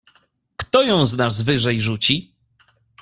"Kto 0.57 0.83
ją 0.83 1.05
z 1.05 1.17
nas 1.17 1.41
wyżej 1.41 1.81
rzuci?" 1.81 2.33